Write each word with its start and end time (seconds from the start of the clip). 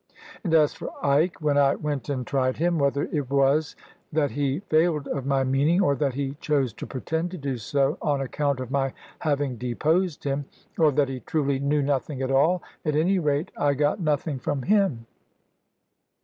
And 0.43 0.51
as 0.55 0.73
for 0.73 0.89
Ike, 1.05 1.39
when 1.41 1.59
I 1.59 1.75
went 1.75 2.09
and 2.09 2.25
tried 2.25 2.57
him, 2.57 2.79
whether 2.79 3.03
it 3.11 3.29
was 3.29 3.75
that 4.11 4.31
he 4.31 4.61
failed 4.61 5.07
of 5.09 5.27
my 5.27 5.43
meaning, 5.43 5.79
or 5.79 5.93
that 5.95 6.15
he 6.15 6.33
chose 6.39 6.73
to 6.73 6.87
pretend 6.87 7.29
to 7.29 7.37
do 7.37 7.55
so 7.59 7.99
(on 8.01 8.19
account 8.19 8.59
of 8.59 8.71
my 8.71 8.93
having 9.19 9.57
deposed 9.57 10.23
him), 10.23 10.45
or 10.75 10.91
that 10.91 11.07
he 11.09 11.19
truly 11.19 11.59
knew 11.59 11.83
nothing 11.83 12.19
at 12.23 12.31
all 12.31 12.63
at 12.83 12.95
any 12.95 13.19
rate, 13.19 13.51
I 13.55 13.75
got 13.75 13.99
nothing 13.99 14.39
from 14.39 14.63
him. 14.63 15.05